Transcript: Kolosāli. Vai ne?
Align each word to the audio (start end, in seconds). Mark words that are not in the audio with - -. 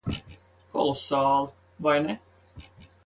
Kolosāli. 0.71 1.53
Vai 1.89 1.95
ne? 2.07 2.17